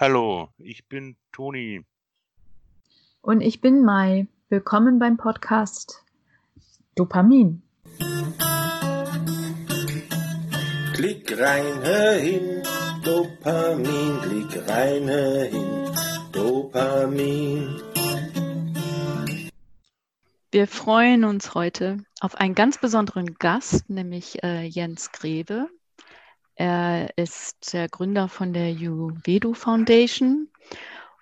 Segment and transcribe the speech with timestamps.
[0.00, 1.84] Hallo, ich bin Toni.
[3.20, 4.28] Und ich bin Mai.
[4.48, 6.06] Willkommen beim Podcast
[6.94, 7.60] Dopamin.
[10.94, 12.62] Klick rein, hör hin,
[13.04, 15.90] Dopamin, klick rein, hör hin,
[16.32, 17.68] Dopamin.
[20.50, 25.68] Wir freuen uns heute auf einen ganz besonderen Gast, nämlich äh, Jens Greve.
[26.60, 30.48] Er ist der Gründer von der Juvedo Foundation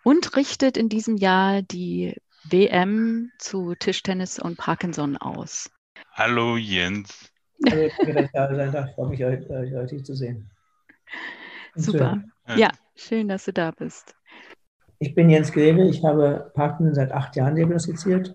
[0.02, 5.70] und richtet in diesem Jahr die WM zu Tischtennis und Parkinson aus.
[6.14, 7.30] Hallo Jens.
[7.70, 8.88] Hallo, danke, dass ich da sein darf.
[8.88, 10.50] Ich freue mich, euch, euch heute zu sehen.
[11.76, 12.20] Und Super.
[12.48, 12.58] Schön.
[12.58, 14.16] Ja, schön, dass du da bist.
[14.98, 15.84] Ich bin Jens Greve.
[15.84, 18.34] Ich habe Parkinson seit acht Jahren diagnostiziert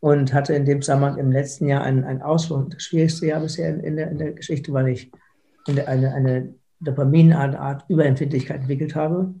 [0.00, 3.70] und hatte in dem Zusammenhang im letzten Jahr einen, einen Ausflug, das schwierigste Jahr bisher
[3.70, 5.10] in, in, der, in der Geschichte, weil ich
[5.78, 9.34] eine, eine Dopaminart Art Überempfindlichkeit entwickelt habe.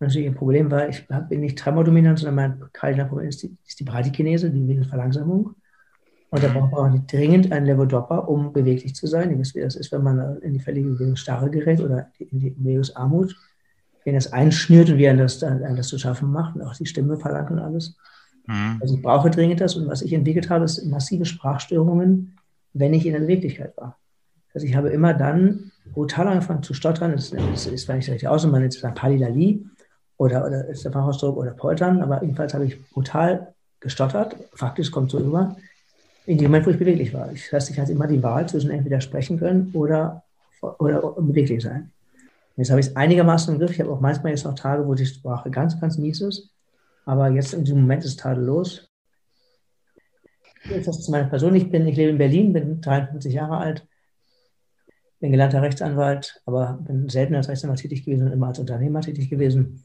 [0.00, 3.84] Natürlich ein Problem war, ich bin nicht tremordominant, sondern mein Kardinalproblem ist die, ist die
[3.84, 5.54] Bradykinese, die Venenverlangsamung.
[6.30, 9.30] Und da braucht man dringend einen Levodopa, um beweglich zu sein.
[9.30, 12.50] Ihr wisst, wie das ist, wenn man in die völlige Bewegungsstarre gerät oder in die
[12.50, 13.36] Bewegungsarmut.
[14.04, 17.16] Wenn das einschnürt und wie einem das, das zu schaffen macht und auch die Stimme
[17.16, 17.96] verlangt und alles.
[18.48, 18.78] Mhm.
[18.80, 19.76] Also ich brauche dringend das.
[19.76, 22.36] Und was ich entwickelt habe, ist massive Sprachstörungen,
[22.72, 23.96] wenn ich in der Beweglichkeit war.
[24.54, 27.12] Also ich habe immer dann brutal angefangen zu stottern.
[27.12, 29.66] Das, das ist zwar nicht richtig aus, man nennt es dann Palidali
[30.16, 34.36] oder, oder ist der Fachausdruck oder Poltern, aber jedenfalls habe ich brutal gestottert.
[34.54, 35.56] Faktisch kommt so über.
[36.26, 37.28] In dem Moment, wo ich beweglich war.
[37.28, 40.22] Das heißt, ich hatte immer die Wahl zwischen entweder sprechen können oder,
[40.78, 41.90] oder beweglich sein.
[42.56, 43.72] Jetzt habe ich es einigermaßen im Griff.
[43.72, 46.48] Ich habe auch manchmal jetzt noch Tage, wo die Sprache ganz, ganz mies ist.
[47.04, 48.88] Aber jetzt in diesem Moment ist es tadellos.
[50.70, 51.54] Das zu meiner Person.
[51.56, 53.86] Ich bin, ich lebe in Berlin, bin 53 Jahre alt,
[55.24, 59.30] bin gelernter Rechtsanwalt, aber bin selten als Rechtsanwalt tätig gewesen und immer als Unternehmer tätig
[59.30, 59.82] gewesen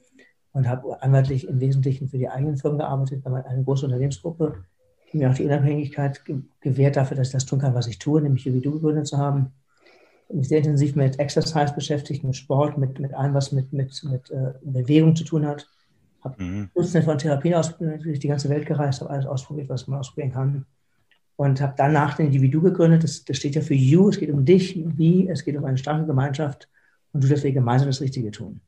[0.51, 4.65] und habe anwaltlich im Wesentlichen für die eigenen Firmen gearbeitet, bei einer großen Unternehmensgruppe,
[5.13, 6.23] die mir auch die Unabhängigkeit
[6.59, 9.17] gewährt dafür, dass ich das tun kann, was ich tue, nämlich wie du gegründet zu
[9.17, 9.53] haben.
[10.27, 14.29] Mich sehr intensiv mit Exercise beschäftigt, mit Sport, mit, mit allem, was mit, mit, mit
[14.31, 15.69] äh, Bewegung zu tun hat.
[16.21, 16.69] Habe mhm.
[16.75, 20.33] Dutzende von Therapien ausprobiert, durch die ganze Welt gereist, habe alles ausprobiert, was man ausprobieren
[20.33, 20.65] kann
[21.39, 23.05] und habe danach den Individu gegründet.
[23.05, 25.77] Das, das, steht ja für You, es geht um dich, wie, es geht um eine
[25.77, 26.67] starke Gemeinschaft
[27.13, 28.59] und du, dass wir gemeinsam das Richtige tun.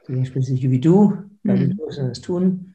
[0.00, 1.78] Deswegen spricht sich You wie du, weil mhm.
[1.94, 2.74] das tun.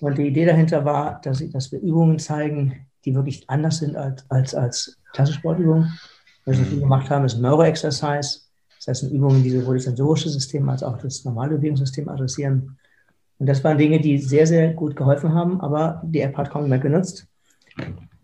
[0.00, 2.74] Und die Idee dahinter war, dass, dass wir Übungen zeigen,
[3.06, 5.90] die wirklich anders sind als, als, als klassische Sportübungen.
[6.44, 8.40] Was wir viel gemacht haben, ist Neuroexercise.
[8.76, 12.76] Das heißt, Übungen, die sowohl das sensorische System als auch das normale Bewegungssystem adressieren.
[13.38, 16.68] Und das waren Dinge, die sehr, sehr gut geholfen haben, aber die App hat kaum
[16.68, 17.26] mehr genutzt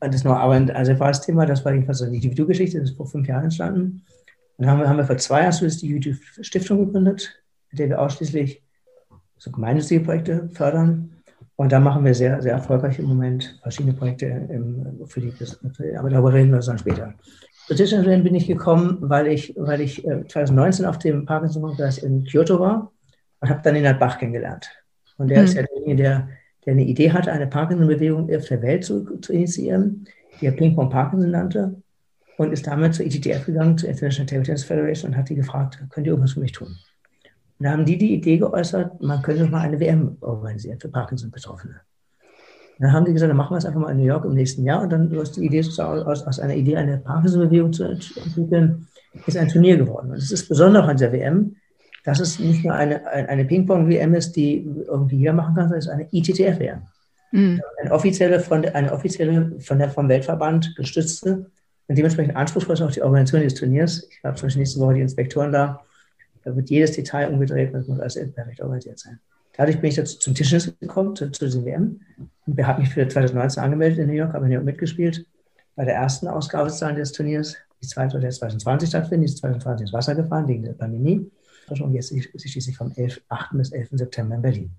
[0.00, 3.28] das noch, aber ein separates Thema, das war jedenfalls eine YouTube-Geschichte, das ist vor fünf
[3.28, 4.02] Jahren entstanden.
[4.56, 8.00] Und dann haben wir, haben wir vor zwei Jahren die YouTube-Stiftung gegründet, mit der wir
[8.00, 8.62] ausschließlich
[9.38, 11.16] so gemeinnützige Projekte fördern.
[11.56, 15.32] Und da machen wir sehr, sehr erfolgreich im Moment verschiedene Projekte im, für die,
[15.96, 17.14] aber darüber reden wir dann später.
[17.66, 22.24] Zu Tischlerischen bin ich gekommen, weil ich, weil ich 2019 äh, auf dem Parkinson-Kongress in
[22.24, 22.90] Kyoto war
[23.40, 24.70] und habe dann den Bach kennengelernt.
[25.18, 25.44] Und der mhm.
[25.44, 26.28] ist ja derjenige, der
[26.70, 30.06] der eine Idee hatte, eine Parkinson-Bewegung auf der Welt zu, zu initiieren,
[30.40, 31.74] die er Ping-Pong Parkinson nannte,
[32.36, 35.78] und ist damit zur ITTF gegangen, zur International Table Tennis Federation, und hat die gefragt,
[35.90, 36.68] könnt ihr irgendwas für mich tun?
[36.68, 41.80] Und da haben die die Idee geäußert, man könnte mal eine WM organisieren für Parkinson-Betroffene.
[42.78, 44.64] Dann haben die gesagt, dann machen wir es einfach mal in New York im nächsten
[44.64, 44.82] Jahr.
[44.82, 48.86] Und dann ist die Idee aus, aus einer Idee, eine Parkinson-Bewegung zu entwickeln,
[49.26, 50.12] ist ein Turnier geworden.
[50.12, 51.56] Und es ist besonders an dieser WM,
[52.04, 55.86] dass es nicht nur eine, eine Ping-Pong-WM ist, die irgendwie jeder machen kann, sondern es
[55.86, 56.82] ist eine ITTF-WM.
[57.32, 57.60] Mhm.
[57.80, 61.46] Eine offizielle, von, eine offizielle von der, vom Weltverband gestützte
[61.86, 64.06] und dementsprechend anspruchsvoll ist auch die Organisation des Turniers.
[64.10, 65.80] Ich habe zum Beispiel nächste Woche die Inspektoren da.
[66.44, 69.18] Da wird jedes Detail umgedreht und es muss alles perfekt organisiert sein.
[69.56, 72.00] Dadurch bin ich dazu zum Tischtennis gekommen, zu, zu diesem WM.
[72.46, 75.26] Und wir haben mich für 2019 angemeldet in New York, habe in New York mitgespielt.
[75.76, 77.56] Bei der ersten Ausgabe des Turniers.
[77.82, 81.30] Die zweite jetzt 2020 stattfinden, die ist 2020 ins Wasser gefahren wegen der Pandemie
[81.78, 83.50] und jetzt ist sie schließlich vom 11, 8.
[83.52, 83.88] bis 11.
[83.92, 84.70] September in Berlin.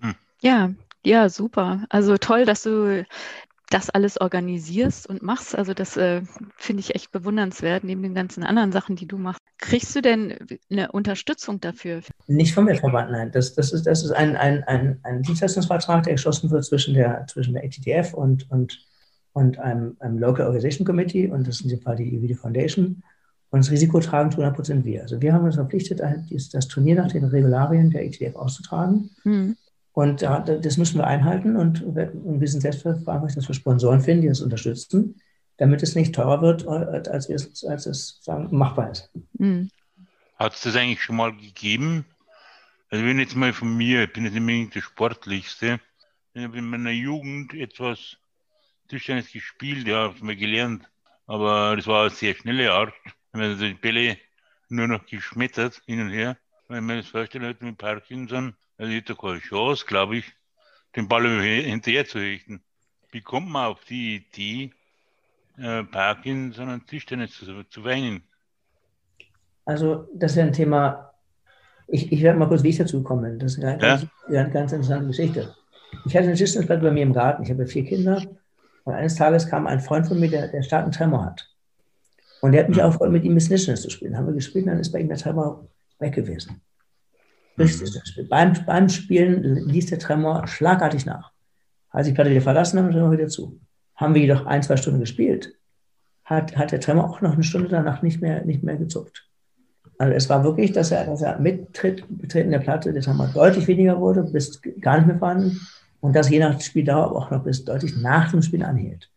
[0.00, 0.14] Hm.
[0.40, 0.72] Ja,
[1.04, 1.84] ja, super.
[1.88, 3.04] Also toll, dass du
[3.70, 5.56] das alles organisierst und machst.
[5.56, 6.22] Also das äh,
[6.56, 9.40] finde ich echt bewundernswert, neben den ganzen anderen Sachen, die du machst.
[9.58, 10.36] Kriegst du denn
[10.70, 12.00] eine Unterstützung dafür?
[12.26, 13.30] Nicht vom Weltverband, nein.
[13.32, 17.26] Das, das ist, das ist ein, ein, ein, ein Dienstleistungsvertrag, der geschlossen wird zwischen der,
[17.28, 18.84] zwischen der ATTF und, und,
[19.32, 23.02] und einem, einem Local Organization Committee und das ist in diesem Fall die EVD Foundation.
[23.50, 25.02] Und das Risiko tragen zu 100 Prozent wir.
[25.02, 29.10] Also wir haben uns verpflichtet, das Turnier nach den Regularien der ETF auszutragen.
[29.24, 29.56] Mhm.
[29.92, 34.28] Und das müssen wir einhalten und, wir sind selbst verantwortlich, dass wir Sponsoren finden, die
[34.28, 35.20] das unterstützen,
[35.56, 39.10] damit es nicht teurer wird, als, es, als es sagen, machbar ist.
[39.32, 39.68] Mhm.
[40.36, 42.06] Hat es das eigentlich schon mal gegeben,
[42.88, 45.80] Also wenn jetzt mal von mir, ich bin jetzt nicht unbedingt der Sportlichste,
[46.34, 48.16] ich habe in meiner Jugend etwas
[48.88, 50.88] Tischtennis gespielt, ja, habe mal gelernt,
[51.26, 52.92] aber das war eine sehr schnelle Art.
[53.32, 54.16] Wir haben also die Bälle
[54.68, 56.36] nur noch geschmettert hin und her.
[56.68, 60.24] Wenn man das vorstellt hat mit Parkinson, also ich hätte keine Chance, glaube ich,
[60.96, 62.62] den Ball hinterher zu richten.
[63.12, 64.72] Wie kommt man auf die Idee,
[65.58, 68.22] äh, Parkinson und Tischtennis zu, zu weinen?
[69.64, 71.12] Also, das ist ein Thema,
[71.86, 73.38] ich, ich werde mal kurz, wie ich dazu bin.
[73.38, 74.42] Das ist eine ganz, ja?
[74.42, 75.54] ganz, ganz interessante Geschichte.
[76.06, 77.42] Ich hatte eine Tischtennisplatte bei mir im Garten.
[77.42, 78.22] Ich habe vier Kinder.
[78.84, 81.48] Und eines Tages kam ein Freund von mir, der, der starken Tremor hat.
[82.40, 84.16] Und der hat mich aufgefordert, mit ihm Miss Tischtennis zu spielen.
[84.16, 86.60] Haben wir gespielt, dann ist bei ihm der Tremor weg gewesen.
[87.56, 88.28] Mhm.
[88.28, 91.32] Beim, beim Spielen ließ der Tremor schlagartig nach.
[91.90, 93.60] Als ich Platte wieder verlassen habe, dann wieder zu.
[93.96, 95.54] Haben wir jedoch ein, zwei Stunden gespielt,
[96.24, 99.26] hat, hat der Tremor auch noch eine Stunde danach nicht mehr, nicht mehr gezuckt.
[99.98, 103.66] Also es war wirklich, dass er, dass er mit Betreten der Platte der Tremor deutlich
[103.66, 105.60] weniger wurde, bis gar nicht mehr vorhanden
[106.00, 109.10] und das je nach Spieldauer auch noch bis deutlich nach dem Spiel anhielt.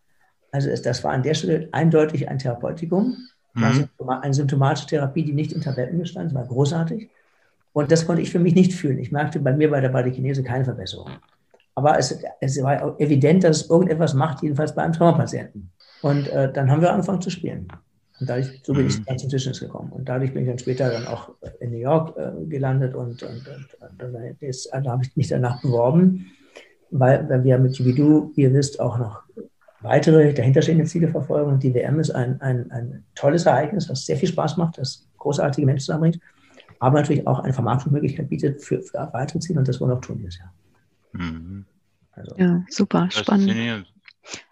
[0.54, 3.18] Also es, das war an der Stelle eindeutig ein Therapeutikum,
[3.56, 3.64] mhm.
[4.08, 7.10] eine symptomatische Therapie, die nicht in Tabletten bestand, das war großartig.
[7.74, 9.00] Und das konnte ich für mich nicht fühlen.
[9.00, 11.10] Ich merkte bei mir bei der Badikinese keine Verbesserung.
[11.74, 15.72] Aber es, es war evident, dass es irgendetwas macht, jedenfalls bei einem Traumapatienten.
[16.04, 17.68] Und äh, dann haben wir angefangen zu spielen.
[18.20, 19.06] Und dadurch, so bin ich mhm.
[19.06, 19.92] dann zum Tischtennis gekommen.
[19.92, 23.48] Und dadurch bin ich dann später dann auch in New York äh, gelandet und, und,
[23.48, 26.28] und, und da habe ich mich danach beworben
[26.94, 29.24] weil, weil wir mit wie ihr wisst, auch noch
[29.84, 31.52] weitere dahinterstehende Ziele verfolgen.
[31.52, 35.08] Und die WM ist ein, ein, ein tolles Ereignis, was sehr viel Spaß macht, das
[35.18, 36.20] großartige Menschen zusammenbringt,
[36.80, 39.60] aber natürlich auch eine Vermarktungsmöglichkeit bietet für, für weitere Ziele.
[39.60, 40.54] Und das wollen wir auch tun dieses Jahr.
[41.14, 41.66] Mhm.
[42.12, 43.86] Also, ja, super, spannend.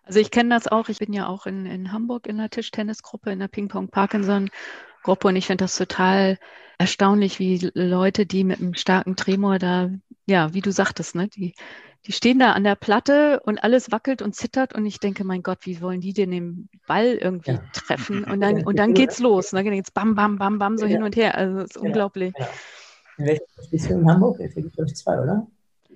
[0.04, 0.90] Also ich kenne das auch.
[0.90, 5.48] Ich bin ja auch in, in Hamburg in der Tischtennisgruppe, in der Ping-Pong-Parkinson-Gruppe und ich
[5.48, 6.38] finde das total
[6.78, 9.90] erstaunlich, wie Leute, die mit einem starken Tremor da,
[10.26, 11.54] ja, wie du sagtest, ne, die
[12.08, 15.44] die stehen da an der Platte und alles wackelt und zittert und ich denke, mein
[15.44, 17.64] Gott, wie wollen die denn den Ball irgendwie ja.
[17.74, 18.24] treffen?
[18.32, 19.54] Und dann, und dann geht's los.
[19.54, 19.64] Ne?
[19.64, 20.94] Dann geht's bam, bam, bam, bam, so ja.
[20.94, 21.36] hin und her.
[21.36, 21.82] Also es ist ja.
[21.82, 22.34] unglaublich.
[23.18, 24.40] In welcher bist du in Hamburg?
[24.40, 25.46] Es gibt, glaube zwei, oder?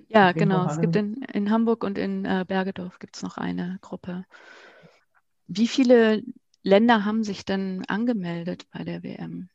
[0.08, 0.66] Ja, genau.
[0.66, 4.24] Es gibt in, in Hamburg und in äh, Bergedorf gibt es noch eine Gruppe.
[5.48, 6.22] Wie viele
[6.62, 9.48] Länder haben sich denn angemeldet bei der WM?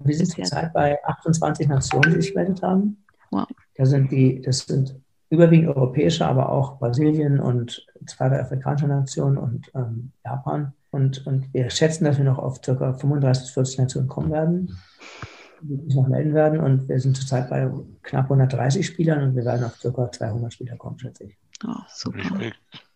[0.00, 3.04] Wir sind zurzeit bei 28 Nationen, die sich gemeldet haben.
[3.30, 3.46] Wow.
[3.74, 4.98] Da sind die, das sind
[5.30, 10.72] überwiegend europäische, aber auch Brasilien und zwei der afrikanische Nationen und ähm, Japan.
[10.90, 12.92] Und, und wir schätzen, dass wir noch auf ca.
[12.92, 14.78] 35 bis 40 Nationen kommen werden,
[15.60, 16.60] die sich noch melden werden.
[16.60, 17.70] Und wir sind zurzeit bei
[18.02, 20.10] knapp 130 Spielern und wir werden auf ca.
[20.10, 21.36] 200 Spieler kommen, schätze ich.
[21.66, 22.18] Oh, super.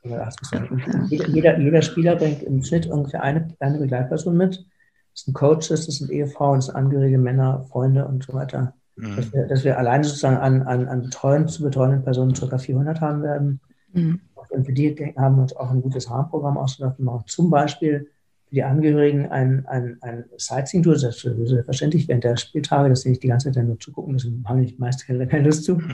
[0.03, 4.65] Jeder, jeder, jeder, Spieler bringt im Schnitt ungefähr eine kleine Begleitperson mit.
[5.13, 8.75] Das sind Coaches, das sind Ehefrauen, das sind Angehörige, Männer, Freunde und so weiter.
[9.01, 9.17] Mhm.
[9.17, 12.59] Dass, wir, dass wir alleine sozusagen an, an, an betreuen, zu betreuenden Personen ca.
[12.59, 13.61] 400 haben werden.
[13.93, 14.21] Mhm.
[14.51, 16.99] Und für die haben wir uns auch ein gutes Rahmenprogramm ausgedacht.
[16.99, 18.09] Wir machen zum Beispiel
[18.49, 23.11] für die Angehörigen ein, ein, ein Sightseeing-Tour, das ist selbstverständlich während der Spieltage, dass sie
[23.11, 25.81] nicht die ganze Zeit nur zugucken müssen, haben die meisten keine Lust zu.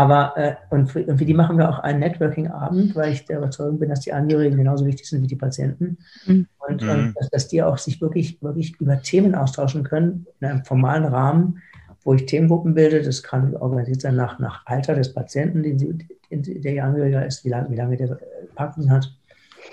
[0.00, 3.38] Aber äh, und, für, und, für, die machen wir auch einen Networking-Abend, weil ich der
[3.38, 5.98] Überzeugung bin, dass die Angehörigen genauso wichtig sind wie die Patienten.
[6.24, 6.46] Mhm.
[6.58, 6.88] Und, mhm.
[6.88, 11.04] und dass, dass, die auch sich wirklich, wirklich über Themen austauschen können, in einem formalen
[11.04, 11.60] Rahmen,
[12.02, 13.02] wo ich Themengruppen bilde.
[13.02, 17.44] Das kann organisiert sein nach, nach Alter des Patienten, den sie, den, der Angehörige ist,
[17.44, 18.18] wie lange, wie lange der
[18.54, 19.12] Packen hat.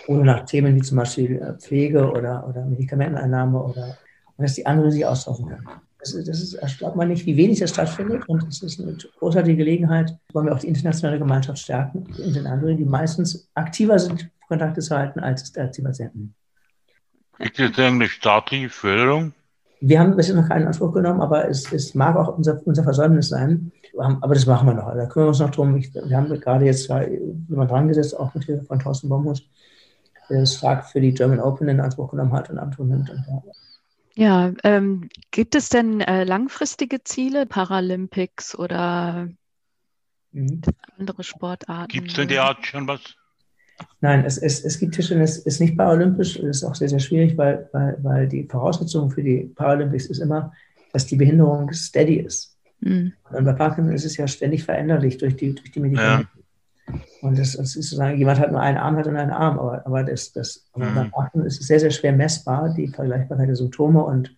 [0.07, 3.97] Oder nach Themen wie zum Beispiel äh, Pflege oder, oder Medikamenteneinnahme oder
[4.37, 5.67] und dass die Angehörigen sich austauschen können.
[6.07, 8.27] Das ist, das ist, erstaunt man nicht, wie wenig das stattfindet.
[8.27, 12.47] Und es ist eine großartige Gelegenheit, wollen wir auch die internationale Gemeinschaft stärken, in den
[12.47, 16.33] Angehörigen, die meistens aktiver sind, Kontakte zu halten, als, als die Patienten.
[17.39, 19.33] Gibt es eine staatliche Förderung?
[19.79, 23.29] Wir haben bisher noch keinen Anspruch genommen, aber es, es mag auch unser, unser Versäumnis
[23.29, 23.71] sein.
[23.97, 24.93] Aber das machen wir noch.
[24.93, 25.75] Da kümmern wir uns noch drum.
[25.75, 29.43] Ich, wir haben gerade jetzt jemand dran gesetzt, auch mit Hilfe von Thorsten Baumhus,
[30.29, 33.09] der das stark für die German Open in Anspruch genommen hat und Anspruch nimmt.
[33.09, 33.41] Und, ja,
[34.63, 39.29] ähm, gibt es denn äh, langfristige Ziele, Paralympics oder
[40.31, 40.61] mhm.
[40.97, 41.87] andere Sportarten?
[41.89, 43.01] Gibt es denn derart schon was?
[44.01, 47.69] Nein, es, es, es gibt Tischtennis, ist nicht paralympisch, ist auch sehr, sehr schwierig, weil,
[47.73, 50.51] weil, weil die Voraussetzung für die Paralympics ist immer,
[50.93, 52.57] dass die Behinderung steady ist.
[52.79, 53.13] Mhm.
[53.31, 56.27] Und bei Parkinson ist es ja ständig veränderlich durch die, durch die Medikamente.
[56.33, 56.36] Ja.
[57.21, 59.85] Und das, das, ist sozusagen, jemand hat nur einen Arm, hat nur einen Arm, aber,
[59.85, 61.09] aber, das, das, mhm.
[61.11, 64.35] Parkinson ist es sehr, sehr schwer messbar, die Vergleichbarkeit der Symptome und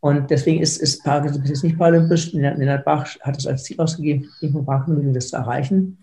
[0.00, 2.32] und deswegen ist, ist Parkinson bis jetzt nicht paralympisch.
[2.32, 5.98] Lennart Bach hat es als Ziel ausgegeben, irgendwo Parkinson das zu erreichen.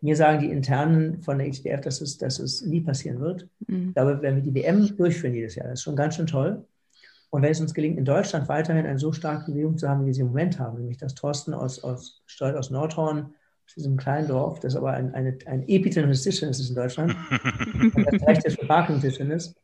[0.00, 3.46] Mir sagen die Internen von der HDF, dass es, dass es nie passieren wird.
[3.66, 3.92] Mhm.
[3.94, 5.68] Dabei werden wir die WM durchführen jedes Jahr.
[5.68, 6.64] Das ist schon ganz schön toll.
[7.28, 10.06] Und wenn es uns gelingt, in Deutschland weiterhin eine so starke Bewegung zu haben, wie
[10.06, 13.34] wir sie im Moment haben, nämlich dass Thorsten aus, aus aus Nordhorn,
[13.70, 17.14] aus diesem kleinen Dorf, das aber ein, eine, ein des Tischtennis ist in Deutschland,
[17.94, 19.54] das reicht jetzt für Parking-Tischtennis,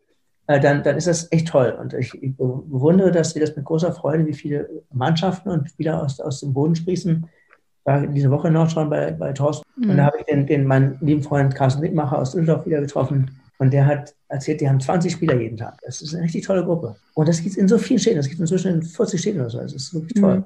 [0.47, 1.77] äh, dann, dann ist das echt toll.
[1.81, 6.03] Und ich, ich bewundere das, sehe das mit großer Freude, wie viele Mannschaften und Spieler
[6.03, 7.27] aus, aus dem Boden sprießen.
[7.27, 9.91] Ich war diese Woche in Nordhorn bei, bei Thorsten mhm.
[9.91, 13.31] und da habe ich den, den, meinen lieben Freund Carsten Wittmacher aus Düsseldorf wieder getroffen
[13.59, 15.79] und der hat erzählt, die haben 20 Spieler jeden Tag.
[15.83, 16.95] Das ist eine richtig tolle Gruppe.
[17.15, 18.19] Und das gibt es in so vielen Städten.
[18.19, 19.59] Das gibt es inzwischen in 40 Städten oder so.
[19.59, 20.39] Das ist wirklich toll.
[20.39, 20.45] Mhm.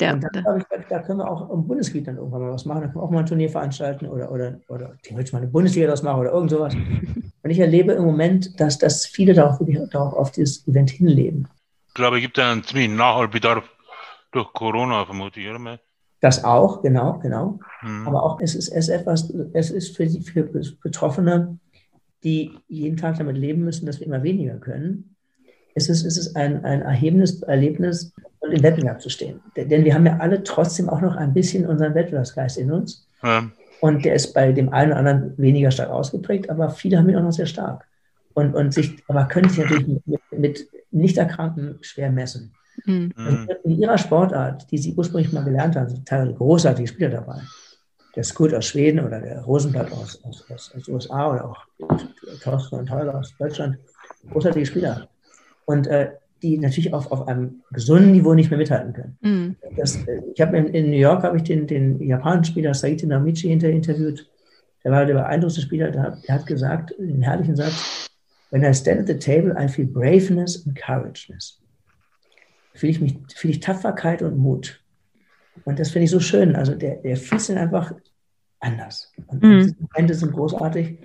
[0.00, 2.82] Ja, und dann, ich, da können wir auch im Bundesgebiet dann irgendwann mal was machen.
[2.82, 5.86] Da können wir auch mal ein Turnier veranstalten oder, oder, oder theoretisch mal eine Bundesliga
[5.86, 6.74] daraus machen oder irgend sowas.
[7.42, 9.58] Und ich erlebe im Moment, dass, dass viele darauf,
[9.90, 11.48] darauf auf dieses Event hinleben.
[11.88, 13.64] Ich glaube, es gibt einen ziemlichen Nachholbedarf
[14.32, 15.78] durch Corona, vermute ich, oder?
[16.20, 17.58] Das auch, genau, genau.
[17.82, 18.06] Mhm.
[18.06, 20.42] Aber auch es ist, es ist etwas, es ist für, für
[20.82, 21.58] Betroffene
[22.22, 25.16] die jeden Tag damit leben müssen, dass wir immer weniger können,
[25.74, 29.40] ist es, ist es ein, ein erhebendes Erlebnis, im Wettbewerb zu stehen.
[29.56, 33.06] Denn wir haben ja alle trotzdem auch noch ein bisschen unseren Wettbewerbsgeist in uns.
[33.22, 33.50] Ja.
[33.80, 37.16] Und der ist bei dem einen oder anderen weniger stark ausgeprägt, aber viele haben ihn
[37.16, 37.86] auch noch sehr stark.
[38.34, 42.54] Und, und sich, aber können sich natürlich mit, mit Nicht-Erkrankten schwer messen.
[42.86, 43.12] Mhm.
[43.64, 47.40] In ihrer Sportart, die sie ursprünglich mal gelernt haben, sind teilweise großartige Spieler dabei
[48.16, 51.64] der Scoot aus Schweden oder der Rosenblatt aus, aus, aus, aus USA oder auch
[52.42, 53.78] Thorsten und Holger aus Deutschland,
[54.30, 55.08] großartige Spieler.
[55.64, 59.18] Und äh, die natürlich auf, auf einem gesunden Niveau nicht mehr mithalten können.
[59.20, 59.56] Mhm.
[59.76, 63.06] Das, äh, ich habe in, in, New York habe ich den, den japanischen Spieler Saito
[63.06, 64.28] Namichi hinter interviewt.
[64.84, 65.90] Der war der beeindruckendste Spieler.
[65.90, 68.08] Der, der hat gesagt, den herrlichen Satz:
[68.50, 71.60] When I stand at the table, I feel braveness and courageness.
[72.74, 74.82] Fühle ich mich, fühle ich Tapferkeit und Mut.
[75.64, 76.56] Und das finde ich so schön.
[76.56, 77.92] Also der, der Fluss sind einfach
[78.60, 79.12] anders.
[79.26, 79.58] Und mhm.
[79.58, 80.98] diese Momente sind großartig.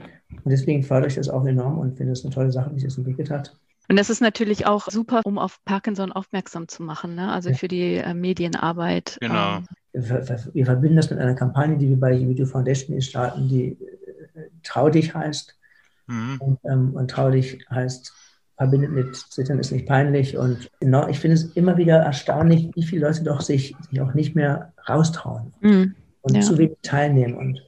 [0.43, 2.89] Und deswegen fördere ich das auch enorm und finde es eine tolle Sache, wie sich
[2.89, 3.57] das entwickelt hat.
[3.87, 7.31] Und das ist natürlich auch super, um auf Parkinson aufmerksam zu machen, ne?
[7.31, 7.55] also ja.
[7.55, 9.17] für die äh, Medienarbeit.
[9.21, 9.57] Genau.
[9.57, 9.67] Ähm.
[9.93, 14.49] Wir, wir, verbinden das mit einer Kampagne, die wir bei Video Foundation starten, die äh,
[14.63, 15.55] Trau dich heißt.
[16.07, 16.37] Mhm.
[16.39, 18.13] Und, ähm, und Trau dich heißt
[18.57, 20.37] verbindet mit Zittern ist nicht peinlich.
[20.37, 24.13] Und genau, ich finde es immer wieder erstaunlich, wie viele Leute doch sich, sich auch
[24.13, 26.41] nicht mehr raustrauen mm, und ja.
[26.41, 27.35] zu wenig teilnehmen.
[27.35, 27.61] Und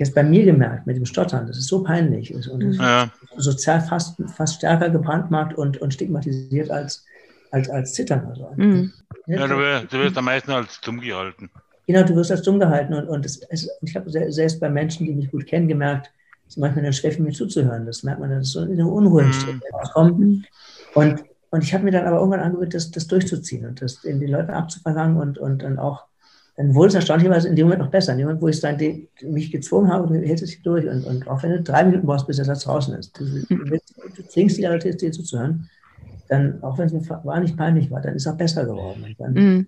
[0.00, 2.72] ich habe es bei mir gemerkt mit dem Stottern, dass es so peinlich ist und
[2.72, 3.10] ja.
[3.36, 7.04] sozial fast, fast stärker gebrandmarkt und, und stigmatisiert als,
[7.50, 8.24] als, als Zittern.
[8.26, 8.50] Also.
[8.56, 8.90] Mm.
[9.26, 11.50] Ja, du wirst, du wirst am meisten als dumm gehalten.
[11.86, 12.94] Genau, du wirst als dumm gehalten.
[12.94, 16.10] Und, und es, es, ich habe selbst bei Menschen, die mich gut kennen, gemerkt,
[16.48, 17.84] ist manchmal dann schwer für mich zuzuhören.
[17.84, 19.60] Das merkt man, dass so eine Unruhe entsteht.
[19.96, 20.46] Mhm.
[20.94, 24.18] Und, und ich habe mir dann aber irgendwann angewöhnt, das, das durchzuziehen und das den,
[24.18, 26.04] den Leuten abzuverlangen und, und dann auch,
[26.60, 28.12] dann wurde es erstaunlicherweise in dem Moment noch besser.
[28.12, 30.86] In dem Moment, wo ich dann die, mich gezwungen habe, du hältst es sich durch
[30.86, 33.56] und, und auch wenn du drei Minuten brauchst, bis der Satz draußen ist, du, du,
[33.56, 35.70] du zwingst die Leute, dir zuzuhören,
[36.28, 39.16] dann, auch wenn es mir wahnsinnig peinlich war, dann ist es auch besser geworden.
[39.16, 39.66] Dann, mhm.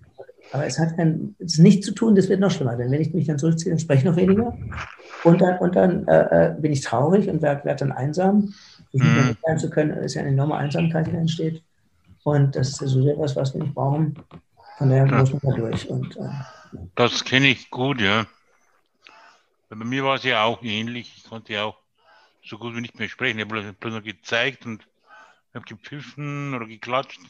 [0.53, 2.77] Aber es hat ein, es nichts zu tun, das wird noch schlimmer.
[2.77, 4.55] Denn wenn ich mich dann zurückziehe, dann spreche ich noch weniger.
[5.25, 8.53] Und dann, und dann äh, äh bin ich traurig und werde werd dann einsam.
[8.93, 11.63] Sich nicht mehr mitteilen zu können, ist ja eine enorme Einsamkeit, die entsteht.
[12.23, 14.15] Und das ist ja so etwas, was wir nicht brauchen.
[14.77, 15.21] Von daher ja.
[15.21, 15.89] muss man da durch.
[15.89, 16.29] Und, äh,
[16.95, 18.27] das kenne ich gut, ja.
[19.69, 21.15] Bei mir war es ja auch ähnlich.
[21.17, 21.79] Ich konnte ja auch
[22.45, 23.39] so gut wie nicht mehr sprechen.
[23.39, 24.87] Ich habe bloß noch gezeigt und
[25.55, 27.21] habe gepfiffen oder geklatscht.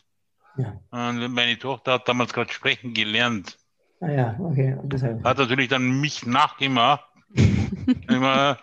[0.57, 0.81] Ja.
[0.91, 3.59] Und meine Tochter hat damals gerade sprechen gelernt.
[4.01, 4.77] Ah ja, okay.
[5.23, 7.05] Hat natürlich dann mich nachgemacht.
[8.09, 8.59] Immer,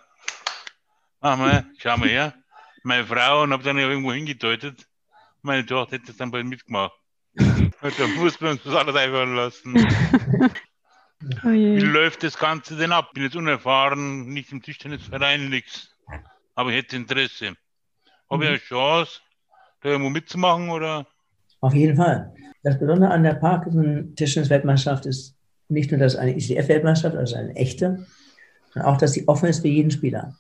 [1.22, 2.34] mach mal, schau mal her.
[2.84, 4.88] Meine Frau und habe dann irgendwo hingedeutet.
[5.42, 6.94] Meine Tochter hätte das dann bald mitgemacht.
[7.82, 9.74] Da muss man uns das alles einfallen lassen.
[11.44, 13.14] Oh Wie läuft das Ganze denn ab?
[13.14, 15.96] Bin jetzt unerfahren, nicht im Tischtennisverein, nichts.
[16.56, 17.54] Aber ich hätte Interesse.
[18.30, 18.56] Habe ich mhm.
[18.56, 19.22] eine Chance,
[19.82, 21.08] da irgendwo mitzumachen oder?
[21.62, 22.34] Auf jeden Fall.
[22.64, 25.36] Das Besondere an der Parkinson-Tischtennis-Weltmeisterschaft ist
[25.68, 28.06] nicht nur, dass es eine ICF-Weltmeisterschaft, also eine echte,
[28.74, 30.36] sondern auch, dass sie offen ist für jeden Spieler.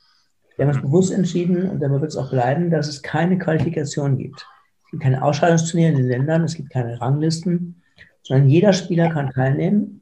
[0.55, 4.17] Wir haben uns bewusst entschieden, und dabei wird es auch bleiben, dass es keine Qualifikation
[4.17, 4.45] gibt.
[4.83, 7.81] Es gibt keine Ausscheidungsturniere in den Ländern, es gibt keine Ranglisten,
[8.23, 9.98] sondern jeder Spieler kann teilnehmen.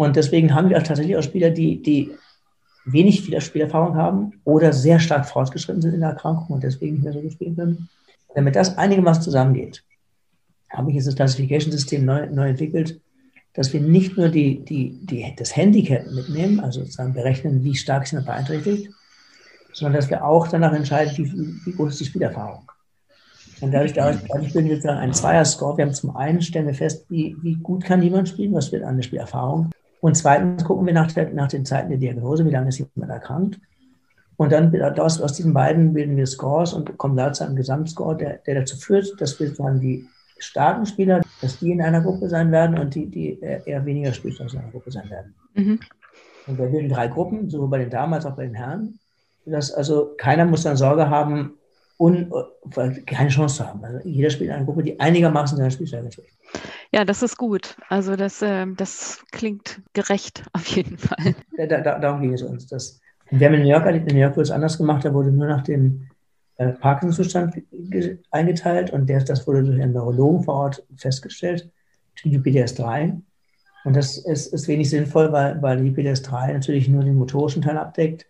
[0.00, 2.10] Und deswegen haben wir auch tatsächlich auch Spieler, die, die
[2.86, 7.12] wenig Spielerfahrung haben oder sehr stark fortgeschritten sind in der Erkrankung und deswegen nicht mehr
[7.12, 7.90] so gut spielen können.
[8.34, 9.84] Damit das einigermaßen zusammengeht,
[10.70, 12.98] habe ich jetzt das Classification-System neu, neu entwickelt,
[13.52, 18.06] dass wir nicht nur die, die, die, das Handicap mitnehmen, also sozusagen berechnen, wie stark
[18.06, 18.88] sind wir beeinträchtigt,
[19.74, 21.30] sondern dass wir auch danach entscheiden, wie,
[21.66, 22.66] wie groß ist die Spielerfahrung.
[23.60, 25.76] Und dadurch, dadurch, dadurch bilden wir sozusagen einen Zweier-Score.
[25.76, 28.82] Wir haben zum einen, stellen wir fest, wie, wie gut kann jemand spielen, was wird
[28.82, 29.70] an der Spielerfahrung.
[30.00, 33.12] Und zweitens gucken wir nach, der, nach den Zeiten der Diagnose, wie lange ist jemand
[33.12, 33.60] erkrankt.
[34.36, 38.16] Und dann aus, aus diesen beiden bilden wir Scores und kommen da zu einem Gesamtscore,
[38.16, 40.06] der, der dazu führt, dass wir sozusagen die
[40.38, 44.52] starken Spieler, dass die in einer Gruppe sein werden und die, die eher weniger spielstärk
[44.54, 45.34] in einer Gruppe sein werden.
[45.54, 45.80] Mhm.
[46.46, 48.98] Und wir bilden drei Gruppen, sowohl bei den Damen als auch bei den Herren.
[49.44, 51.58] Dass also keiner muss dann Sorge haben,
[52.00, 52.32] un,
[53.06, 53.84] keine Chance zu haben.
[53.84, 56.28] Also jeder spielt in einer Gruppe, die einigermaßen seine Spielstärke spielt.
[56.92, 57.76] Ja, das ist gut.
[57.88, 61.34] Also das, äh, das klingt gerecht auf jeden Fall.
[61.56, 62.66] Da, da, darum ging es uns.
[62.66, 65.30] Das, wir haben in New York, in New York wurde es anders gemacht, da wurde
[65.30, 66.08] nur nach dem
[66.56, 67.62] äh, Parkinson-Zustand
[68.30, 71.70] eingeteilt und der, das wurde durch einen Neurologen vor Ort festgestellt,
[72.24, 73.20] die UPDS-3.
[73.84, 77.78] Und das ist, ist wenig sinnvoll, weil, weil die UPDS-3 natürlich nur den motorischen Teil
[77.78, 78.26] abdeckt,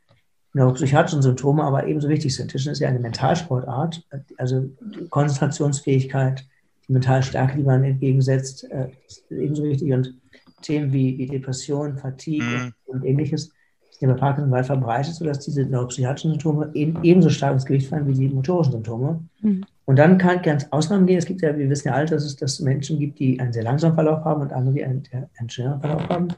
[0.52, 2.50] neuropsychiatrische Symptome aber ebenso wichtig sind.
[2.50, 4.04] Tischchen ist ja eine Mentalsportart,
[4.37, 4.69] also
[5.11, 6.45] Konzentrationsfähigkeit,
[6.88, 9.92] die Mentalstärke, die man entgegensetzt, äh, ist ebenso wichtig.
[9.92, 10.14] Und
[10.62, 12.73] Themen wie, wie Depression, Fatigue mhm.
[12.87, 13.52] und, ähnliches
[13.99, 18.14] sind bei Parkinson weit verbreitet, sodass diese neuropsychiatrischen Symptome ebenso stark ins Gewicht fallen wie
[18.14, 19.23] die motorischen Symptome.
[19.42, 19.64] Mhm.
[19.85, 21.19] Und dann kann ganz Ausnahmen gehen.
[21.19, 23.62] Es gibt ja, wir wissen ja alle, dass es dass Menschen gibt, die einen sehr
[23.62, 25.02] langsamen Verlauf haben und andere, die einen,
[25.38, 26.28] einen schnelleren Verlauf haben.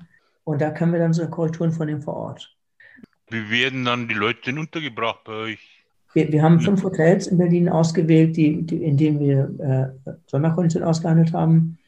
[0.45, 2.53] Und da können wir dann so Korrekturen vornehmen vor Ort.
[3.33, 5.85] Wie werden dann die Leute denn untergebracht bei euch?
[6.15, 10.87] Wir, wir haben fünf Hotels in Berlin ausgewählt, die, die, in denen wir äh, Sonderkonditionen
[10.87, 11.79] ausgehandelt haben.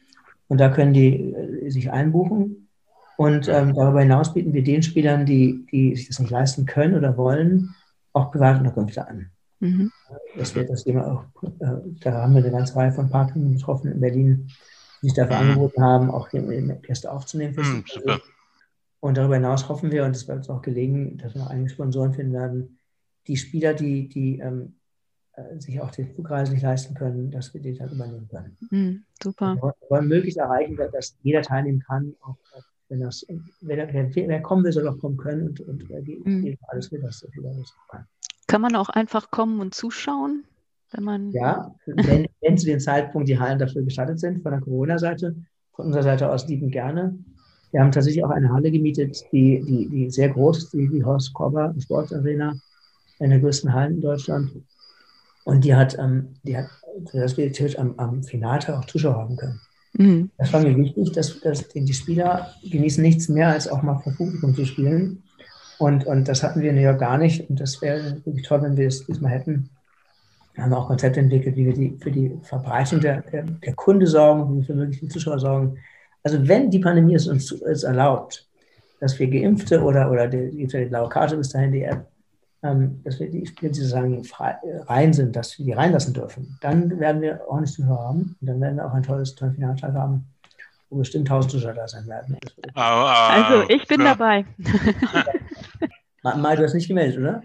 [0.47, 2.67] Und da können die äh, sich einbuchen.
[3.17, 6.95] Und ähm, darüber hinaus bieten wir den Spielern, die, die sich das nicht leisten können
[6.95, 7.73] oder wollen,
[8.13, 9.29] auch Privatunterkünfte an.
[9.59, 9.91] Mhm.
[10.37, 11.67] Das wird das Thema auch, äh,
[12.01, 14.47] da haben wir eine ganze Reihe von Partnern getroffen in Berlin,
[15.01, 15.49] die sich dafür mhm.
[15.49, 17.55] angeboten haben, auch Gäste aufzunehmen.
[17.55, 18.19] Mhm, super.
[19.05, 21.69] Und darüber hinaus hoffen wir, und es wird uns auch gelingen, dass wir noch einige
[21.69, 22.79] Sponsoren finden werden,
[23.27, 24.77] die Spieler, die, die ähm,
[25.33, 28.57] äh, sich auch den Flugreisen nicht leisten können, dass wir die dann übernehmen können.
[28.71, 29.57] Mhm, super.
[29.57, 32.35] Wir wollen möglichst erreichen, dass jeder teilnehmen kann, auch
[32.89, 33.23] wenn das,
[33.61, 36.57] wer, wer, wer kommen will, soll auch kommen können und, und wer geht, mhm.
[36.69, 37.23] alles will, das
[37.89, 38.07] kann.
[38.47, 40.45] Kann man auch einfach kommen und zuschauen?
[40.89, 44.61] Wenn man ja, wenn, wenn zu dem Zeitpunkt die Hallen dafür gestattet sind, von der
[44.61, 45.35] Corona-Seite,
[45.73, 47.19] von unserer Seite aus lieben gerne.
[47.75, 51.03] Wir haben tatsächlich auch eine Halle gemietet, die, die, die sehr groß ist, die, die
[51.03, 52.55] Horst Korber Sportarena,
[53.19, 54.49] eine der größten Hallen in Deutschland.
[55.43, 56.69] Und die hat, ähm, die hat,
[57.11, 59.59] dass wir am, am Finaltag auch Zuschauer haben können.
[59.91, 60.29] Mhm.
[60.37, 64.13] Das war mir wichtig, dass, dass die Spieler genießen nichts mehr, als auch mal vor
[64.13, 65.23] Publikum zu spielen.
[65.77, 67.49] Und, und das hatten wir in New York gar nicht.
[67.49, 69.69] Und das wäre wirklich toll, wenn wir es diesmal hätten.
[70.53, 74.07] Wir haben auch Konzepte entwickelt, wie wir die, für die Verbreitung der, der, der Kunde
[74.07, 75.77] sorgen, wie wir für mögliche Zuschauer sorgen.
[76.25, 78.47] Also wenn die Pandemie es uns es erlaubt,
[78.99, 82.07] dass wir Geimpfte oder, oder die, die blaue Karte bis dahin, die App,
[82.63, 84.55] ähm, dass wir die sozusagen frei,
[84.87, 88.59] rein sind, dass wir die reinlassen dürfen, dann werden wir ordentlich Zuschauer haben und dann
[88.59, 90.25] werden wir auch ein tolles, tolles Finaltag haben,
[90.89, 92.39] wo bestimmt 1000 Zuschauer da sein werden.
[92.73, 94.15] Also ich bin ja.
[94.15, 94.45] dabei.
[96.23, 97.43] Mal, du hast nicht gemeldet, oder?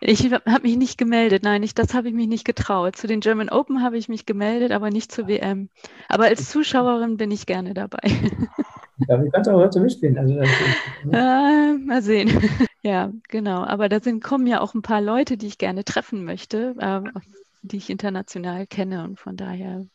[0.00, 2.96] Ich habe mich nicht gemeldet, nein, ich, das habe ich mich nicht getraut.
[2.96, 5.68] Zu den German Open habe ich mich gemeldet, aber nicht zur WM.
[6.08, 8.10] Aber als Zuschauerin bin ich gerne dabei.
[9.08, 10.16] Ja, wie kannst du auch heute mitspielen.
[10.16, 10.38] Also,
[11.12, 12.30] äh, mal sehen.
[12.82, 13.64] Ja, genau.
[13.64, 17.20] Aber da sind, kommen ja auch ein paar Leute, die ich gerne treffen möchte, äh,
[17.62, 19.04] die ich international kenne.
[19.04, 19.86] Und von daher.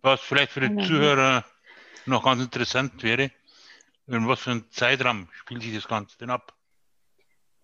[0.00, 1.44] Was vielleicht für die Zuhörer
[2.06, 3.30] noch ganz interessant wäre,
[4.06, 6.54] in was für einem Zeitraum spielt sich das Ganze denn ab?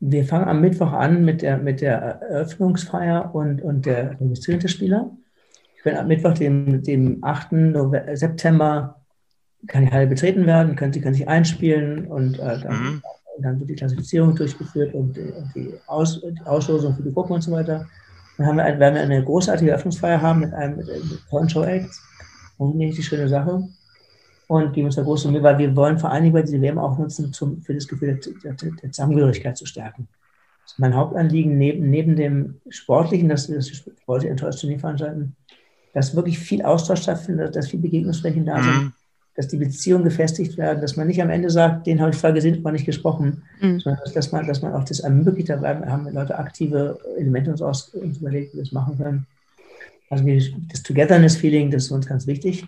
[0.00, 4.68] Wir fangen am Mittwoch an mit der, mit der Eröffnungsfeier und, und der Registrierung der
[4.68, 5.10] Spieler.
[5.76, 7.52] Ich bin am Mittwoch, dem, dem 8.
[7.52, 9.02] November, September,
[9.68, 13.02] kann die Halle betreten werden, können, sie können sich einspielen und äh, dann mhm
[13.38, 15.16] dann wird die Klassifizierung durchgeführt und,
[15.54, 17.86] die, Aus, die Auslosung für die Gruppen und so weiter.
[18.36, 21.48] Dann haben wir, ein, werden wir eine großartige Eröffnungsfeier haben mit einem mit, mit tollen
[21.48, 22.02] Show-Acts.
[22.58, 23.68] Und eine richtig schöne Sache.
[24.48, 26.96] Und geben uns da große Mühe, weil wir wollen vor allen Dingen diese WM auch
[26.98, 30.06] nutzen, zum, für das Gefühl der, der, der Zusammengehörigkeit zu stärken.
[30.62, 34.78] Das ist mein Hauptanliegen neben, neben dem Sportlichen, dass wir das wollte ein tolles Turnier
[34.78, 35.34] veranstalten,
[35.94, 38.84] dass wirklich viel Austausch stattfindet, dass viel Begegnungsflächen da sind.
[38.84, 38.92] Mhm
[39.36, 42.34] dass die Beziehungen gefestigt werden, dass man nicht am Ende sagt, den habe ich vorher
[42.34, 43.80] gesehen, aber nicht gesprochen, mhm.
[43.80, 47.90] sondern dass man, dass man auch das ermöglicht, da haben Leute aktive Elemente uns, aus,
[47.90, 49.26] uns überlegt, wie wir das machen können.
[50.08, 50.24] Also
[50.70, 52.66] das Togetherness-Feeling, das ist uns ganz wichtig.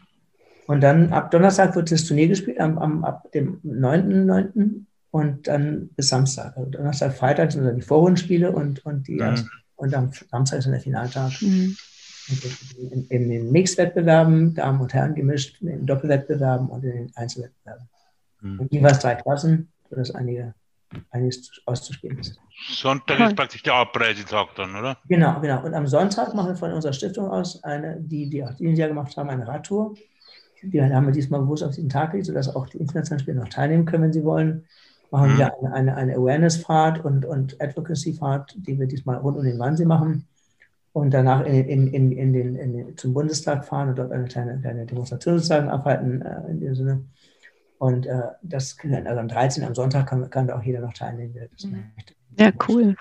[0.68, 4.84] Und dann ab Donnerstag wird das Turnier gespielt, am, am, ab dem 9.9.
[5.10, 6.56] und dann bis Samstag.
[6.56, 9.20] Also Donnerstag, Freitag sind dann die Vorrundenspiele und, und, die mhm.
[9.20, 11.32] ersten, und am Samstag ist dann der Finaltag.
[11.42, 11.76] Mhm
[12.28, 17.88] in, in den Mixwettbewerben, Damen und Herren gemischt, in den Doppelwettbewerben und in den Einzelwettbewerben.
[18.40, 18.60] Mhm.
[18.60, 20.54] Und jeweils drei Klassen, sodass einige,
[21.10, 22.38] einiges auszuspielen ist.
[22.70, 24.98] Sonntag ist praktisch der Abreisetag dann, oder?
[25.08, 25.64] Genau, genau.
[25.64, 28.88] Und am Sonntag machen wir von unserer Stiftung aus eine, die, die auch dieses Jahr
[28.88, 29.94] gemacht haben, eine Radtour.
[30.62, 33.48] Die haben wir diesmal bewusst auf diesen Tag gelegt, sodass auch die internationalen Spieler noch
[33.48, 34.64] teilnehmen können, wenn sie wollen.
[35.10, 35.38] Machen mhm.
[35.38, 39.86] wir eine, eine, eine Awareness-Fahrt und, und Advocacy-Fahrt, die wir diesmal rund um den Wannsee
[39.86, 40.26] machen
[40.92, 44.24] und danach in, in, in, in den, in den, zum Bundestag fahren und dort eine
[44.24, 47.04] kleine, kleine Demonstration sozusagen abhalten äh, in dem Sinne.
[47.78, 49.64] Und äh, das also am 13.
[49.64, 51.84] am Sonntag kann, kann da auch jeder noch teilnehmen, der das mhm.
[51.94, 52.14] möchte.
[52.38, 52.96] Ja, cool.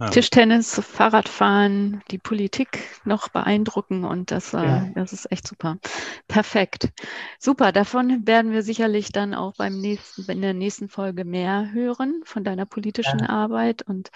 [0.00, 0.10] Ja.
[0.10, 4.88] Tischtennis, Fahrradfahren, die Politik noch beeindrucken und das, äh, ja.
[4.94, 5.78] das ist echt super.
[6.26, 6.88] Perfekt.
[7.38, 12.20] Super, davon werden wir sicherlich dann auch beim nächsten, in der nächsten Folge mehr hören
[12.24, 13.28] von deiner politischen ja.
[13.28, 14.10] Arbeit und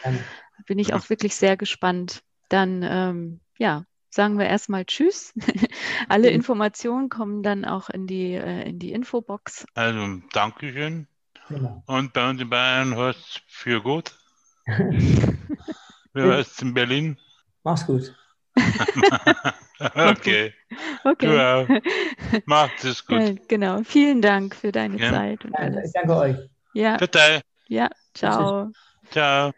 [0.67, 2.23] bin ich auch wirklich sehr gespannt.
[2.49, 5.35] Dann, ähm, ja, sagen wir erstmal Tschüss.
[6.09, 9.67] Alle Informationen kommen dann auch in die, äh, in die Infobox.
[9.75, 11.07] Also, Dankeschön.
[11.49, 11.83] Genau.
[11.87, 14.17] Und bei uns in Bayern heißt für gut.
[16.14, 17.16] Wer weiß in Berlin?
[17.64, 18.14] Mach's gut.
[19.94, 20.53] okay.
[21.05, 21.66] Okay.
[21.66, 23.20] Du Macht es gut.
[23.20, 23.83] Ja, genau.
[23.85, 25.12] Vielen Dank für deine ja.
[25.12, 25.44] Zeit.
[25.44, 25.87] Und alles.
[25.87, 26.37] Ich danke euch.
[26.72, 26.96] Ja.
[26.96, 27.42] Bitte.
[27.68, 28.72] Ja, ciao.
[29.11, 29.53] Ciao.